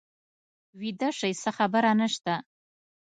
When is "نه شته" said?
1.99-2.35